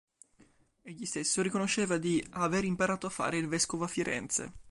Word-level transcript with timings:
Egli 0.81 1.05
stesso 1.05 1.43
riconosceva 1.43 1.99
di 1.99 2.25
“aver 2.31 2.63
imparato 2.63 3.05
a 3.05 3.11
fare 3.11 3.37
il 3.37 3.47
vescovo 3.47 3.83
a 3.83 3.87
Firenze”. 3.87 4.51